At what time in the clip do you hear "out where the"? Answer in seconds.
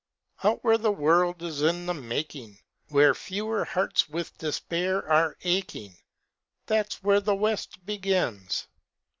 0.43-0.91